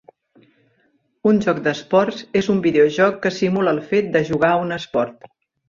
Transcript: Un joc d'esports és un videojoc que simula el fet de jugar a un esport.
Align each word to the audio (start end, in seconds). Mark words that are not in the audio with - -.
Un 1.31 1.41
joc 1.47 1.59
d'esports 1.67 2.25
és 2.43 2.49
un 2.55 2.63
videojoc 2.65 3.21
que 3.27 3.35
simula 3.39 3.77
el 3.77 3.85
fet 3.95 4.11
de 4.19 4.25
jugar 4.33 4.53
a 4.53 4.59
un 4.67 4.77
esport. 4.83 5.33